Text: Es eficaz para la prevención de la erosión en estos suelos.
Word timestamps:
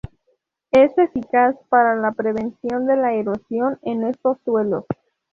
Es 0.71 0.97
eficaz 0.97 1.55
para 1.69 1.95
la 1.95 2.11
prevención 2.13 2.87
de 2.87 2.95
la 2.97 3.13
erosión 3.13 3.77
en 3.83 4.03
estos 4.07 4.39
suelos. 4.43 4.83